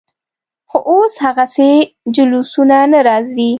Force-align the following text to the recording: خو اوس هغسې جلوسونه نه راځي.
خو 0.69 0.77
اوس 0.91 1.13
هغسې 1.25 1.71
جلوسونه 2.15 2.77
نه 2.91 2.99
راځي. 3.07 3.49